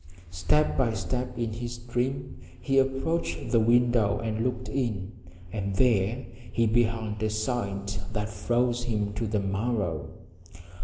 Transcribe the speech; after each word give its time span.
Step 0.31 0.75
by 0.75 0.91
step 0.95 1.37
in 1.37 1.53
his 1.53 1.77
dream 1.77 2.39
he 2.59 2.79
approached 2.79 3.51
the 3.51 3.59
window 3.59 4.17
and 4.17 4.43
looked 4.43 4.67
in. 4.67 5.11
And 5.53 5.75
there 5.75 6.25
he 6.51 6.65
beheld 6.65 7.21
a 7.21 7.29
sight 7.29 7.99
that 8.11 8.27
froze 8.29 8.85
him 8.85 9.13
to 9.13 9.27
the 9.27 9.39
marrow. 9.39 10.09